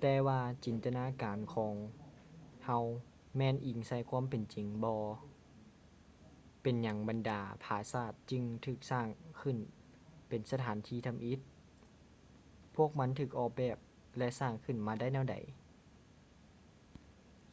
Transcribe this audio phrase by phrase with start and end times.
[0.00, 1.74] ແຕ່ວ່າຈິນຕະນາການຂອງ
[2.64, 2.84] ເຮົາ
[3.36, 4.96] ແມ່ນອີງໃສ່ຄວາມເປັນຈິງບໍ
[6.62, 9.06] ເປັນຫຍັງບັນດາຜາສາດຈຶ່ງຖືກສ້າງ
[9.40, 9.56] ຂຶ້ນ
[10.28, 11.40] ເປັນສະຖານທີ່ທຳອິດ
[12.74, 13.76] ພວກມັນຖືກອອກແບບ
[14.18, 15.36] ແລະ ສ້າງຂຶ້ນມາໄດ້ແນວໃດ